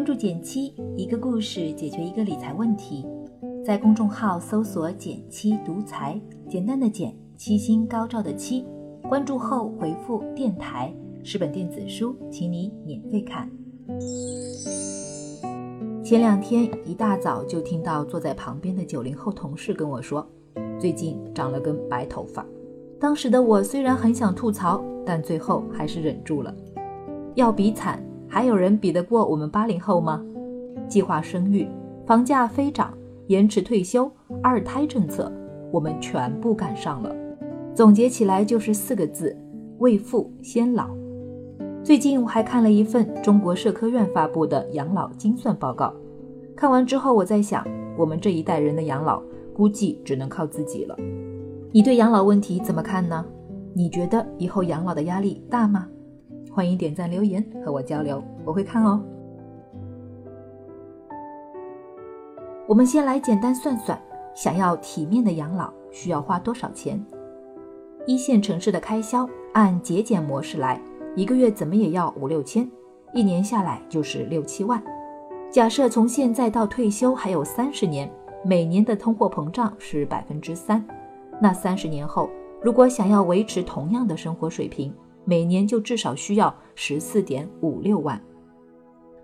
[0.00, 3.04] 关注减七，一个故事解决一个理财问题。
[3.62, 8.64] 在公众号搜索“减七独裁，简单的减，七星高照的七。
[9.10, 10.90] 关注后回复“电台”，
[11.22, 13.46] 是本电子书，请你免费看。
[16.02, 20.26] 前两天一大早就听到坐在旁边的九零后同事跟我说，
[20.78, 22.42] 最近长了根白头发。
[22.98, 26.56] 当时的我虽然很想吐槽，但最后还是忍住了。
[27.34, 28.02] 要比惨。
[28.32, 30.24] 还有人比得过我们八零后吗？
[30.88, 31.66] 计划生育、
[32.06, 34.08] 房价飞涨、延迟退休、
[34.40, 35.30] 二胎政策，
[35.72, 37.12] 我们全部赶上了。
[37.74, 39.36] 总结起来就是四个字：
[39.78, 40.88] 未富先老。
[41.82, 45.92] 最近我还看了一份中国社科院发布的养老精算报告，
[46.54, 47.66] 看完之后我在想，
[47.98, 49.20] 我们这一代人的养老
[49.52, 50.96] 估计只能靠自己了。
[51.72, 53.24] 你对养老问题怎么看呢？
[53.74, 55.88] 你觉得以后养老的压力大吗？
[56.52, 59.00] 欢迎点赞留言和我交流，我会看哦。
[62.66, 64.00] 我们先来简单算算，
[64.34, 67.04] 想要体面的养老需要花多少钱？
[68.04, 70.80] 一线城市的开销按节俭模式来，
[71.14, 72.68] 一个月怎么也要五六千，
[73.14, 74.82] 一年下来就是六七万。
[75.50, 78.10] 假设从现在到退休还有三十年，
[78.44, 80.84] 每年的通货膨胀是百分之三，
[81.40, 82.28] 那三十年后
[82.60, 84.92] 如果想要维持同样的生活水平，
[85.30, 88.20] 每年就至少需要十四点五六万，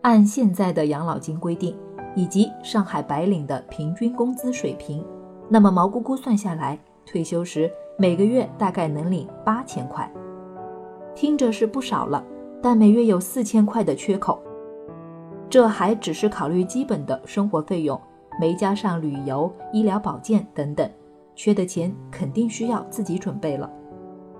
[0.03, 1.77] 按现在的养老金规定，
[2.15, 5.05] 以及上海白领的平均工资水平，
[5.49, 10.09] 那么毛估估算下来，退休时每个月大概能领八千块。
[11.13, 12.25] 听着是不少了，
[12.63, 14.41] 但每月有四千块的缺口，
[15.51, 18.01] 这还只是考虑基本的生活费用，
[18.41, 20.89] 没加上旅游、医疗保健等等，
[21.35, 23.69] 缺的钱肯定需要自己准备了。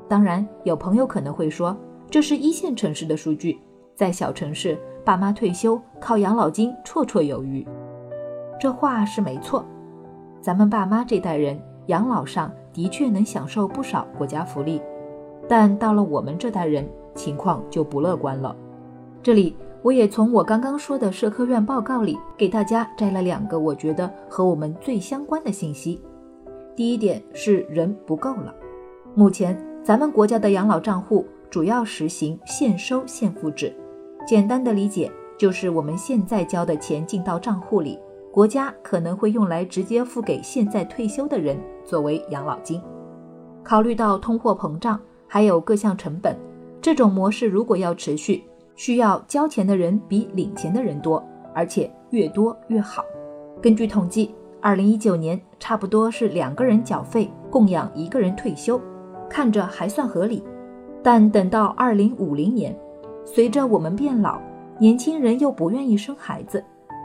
[0.09, 1.77] 当然，有朋友可能会说，
[2.09, 3.59] 这是一线城市的数据，
[3.95, 7.67] 在小城市，爸妈退休靠养老金绰绰有余。
[8.61, 9.65] 这话是没错，
[10.41, 14.81] 咱们爸妈这代人养老上的确能享受不少国家福利，
[15.49, 18.55] 但到了我们这代人，情况就不乐观了。
[19.23, 26.01] 这里，我也从我刚刚说的社科院报告里，给大家摘了两个我觉得和我们最相关的信息。
[26.77, 28.55] 第一点是人不够了，
[29.17, 29.57] 目前。
[29.87, 33.73] 咱们国家的养老账户主要实行现收现付制，
[34.27, 35.09] 简单的理解
[35.39, 37.97] 就是我们现在交的钱进到账户里，
[38.33, 42.83] 国家可能会用来直接付给现在退休的人作为养老金。
[43.63, 46.37] 考虑到通货膨胀还有各项成本，
[46.83, 48.43] 这种模式如果要持续，
[48.75, 51.25] 需要交钱的人比领钱的人多，
[51.55, 53.05] 而且越多越好。
[53.63, 58.81] 根据统计，二零一九年差不多是两个人缴费供养一个人退休。
[59.37, 60.43] 看着还算合理，
[61.03, 62.75] 但等到二零五零年，
[63.23, 64.41] 随着我们变老，
[64.79, 66.65] 年轻人又不愿意生孩子，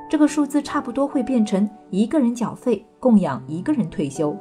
[0.09, 4.33] 这个数字差不多会变成一个人缴费供养一个人退休。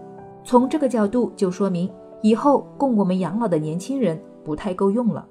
[0.45, 1.91] 从这个角度就说明，
[2.23, 5.27] 以后供我们养老的年轻人不太够用了。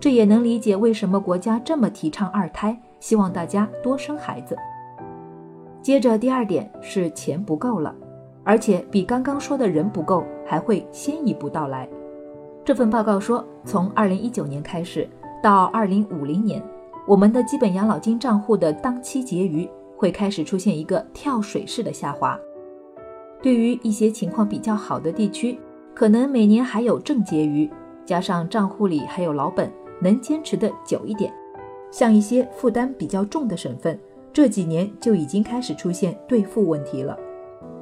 [0.00, 4.56] 这也能理解为什么国家这么提倡二胎，希望大家多生孩子。
[5.82, 7.94] 接着第二点是钱不够了。
[8.42, 11.88] 而且比刚刚说的人不够，还会先一步到来。
[12.64, 15.08] 这份报告说，从二零一九年开始
[15.40, 16.60] 到二零五零年，
[17.06, 22.36] 我们的基本养老金账户的当期结余会开始出现一个跳水式的下滑。
[23.40, 25.56] 对于一些情况比较好的地区，
[25.94, 27.70] 可能每年还有正结余，
[28.04, 29.70] 加上账户里还有老本，
[30.02, 31.32] 能坚持的久一点。
[31.92, 33.96] 像一些负担比较重的省份，
[34.32, 37.16] 这几年就已经开始出现兑付问题了。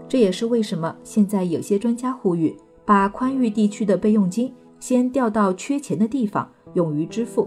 [0.08, 7.46] 这也是为什么现在有些专家呼吁，把宽裕地区的备用金先调到缺钱的地方用于支付。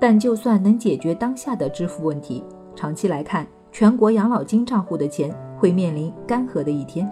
[0.00, 2.42] 但就算能解决当下的支付问题，
[2.74, 7.10] 长期来看，全国养老金账户的钱会面临干涸的一天。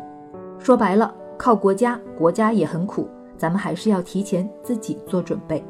[0.58, 5.62] 说白了，靠国家，国家也很苦，咱们还是要提前自己做准备。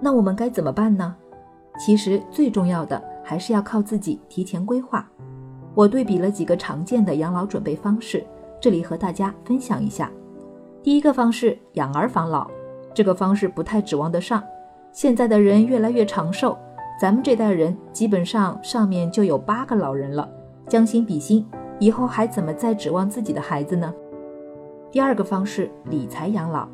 [0.00, 1.16] 那我们该怎么办呢？
[1.78, 5.10] 其实最重要的还是要靠自己提前规划。
[5.76, 8.24] 我对比了几个常见的养老准备方式，
[8.58, 10.10] 这里和大家分享一下。
[10.82, 12.50] 第一个方式，养儿防老，
[12.94, 14.42] 这个方式不太指望得上。
[14.90, 16.56] 现在的人越来越长寿，
[16.98, 20.26] 咱们这代人基本上上面就有八个老人了，
[20.66, 21.46] 将心比心，
[21.78, 23.92] 以后还怎么再指望自己的孩子呢？
[24.90, 26.66] 第二个方式，理财养老，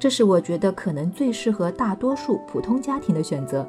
[0.00, 3.64] 这是我觉得可能最适合大多数普通家庭的选择。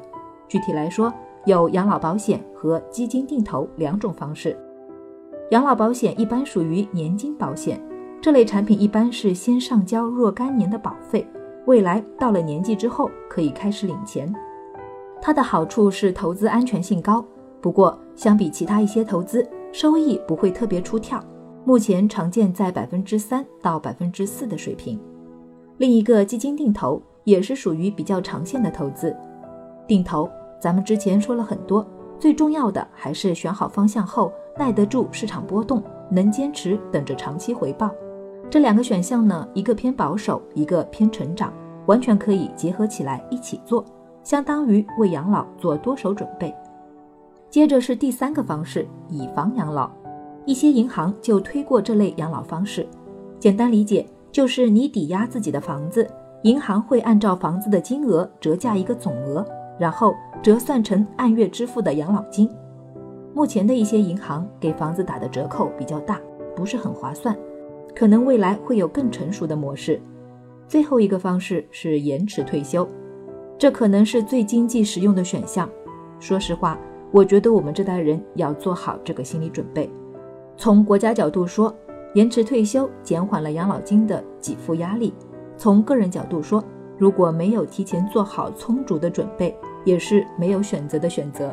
[0.48, 1.14] 具体来说，
[1.44, 4.58] 有养老保险和基金定投两种方式。
[5.50, 7.80] 养老保险一般属于年金保险，
[8.20, 11.26] 这类产品一般是先上交若干年的保费，
[11.66, 14.32] 未来到了年纪之后可以开始领钱。
[15.20, 17.24] 它的好处是投资安全性高，
[17.60, 21.20] 不过相比其他一些投资，收益不会特别出跳，
[21.64, 25.00] 目前常见在百分之三到百分之四的水平。
[25.78, 29.14] 另一个基金定投也是属于比较长线的投资。
[29.88, 30.30] 定投，
[30.60, 31.84] 咱们之前说了很多，
[32.20, 37.90] 最重要的还是选好方向后，耐得住市场波动，能坚持等着长期回报。
[38.50, 41.50] 这两个选项呢，一个偏保守，一个偏成长，
[41.86, 43.82] 完全可以结合起来一起做，
[44.22, 46.54] 相当于为养老做多手准备。
[47.48, 49.90] 接着是第三个方式，以房养老，
[50.44, 52.86] 一些银行就推过这类养老方式。
[53.38, 56.06] 简单理解就是你抵押自己的房子，
[56.42, 59.42] 银行会按照房子的金额折价一个总额。
[59.78, 62.46] 然后折算成按月支付的养老金。
[63.32, 66.20] 目前的一些银行给房子打的折扣比较大，
[66.54, 67.36] 不是很划算。
[67.94, 70.00] 可能未来会有更成熟的模式。
[70.68, 72.88] 最后一个方式是延迟退休，
[73.58, 75.68] 这可能是最经济实用的选项。
[76.20, 76.78] 说实话，
[77.10, 79.90] 我觉得我们这代人要做好这个心理准备。
[80.56, 81.74] 从国家角度说，
[82.14, 85.12] 延迟退休减缓了养老金的给付压力；
[85.56, 86.62] 从个人角度说，
[86.98, 91.52] 如果没有提前做好充足的准备，也是没有选择的选择。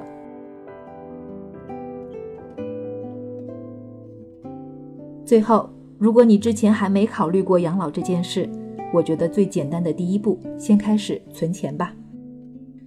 [5.28, 8.50] 最后，如果你之前还没考虑过养老这件事，
[8.94, 11.94] 我觉得最简单的第一步，先开始存钱吧。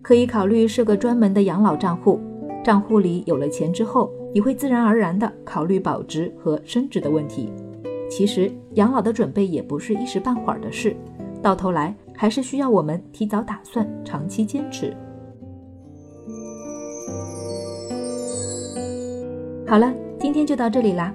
[0.01, 2.19] 可以考虑设个专门的养老账户，
[2.65, 7.53] 账户里有了钱之后，你会自然而然的考虑保值和升值的问题。
[8.11, 10.97] 其实，养老的准备也不是一时半会儿的事，
[11.43, 14.97] 到头来还是需要我们提早打算，长期坚持。
[19.67, 21.15] 好了，今天就到这里啦。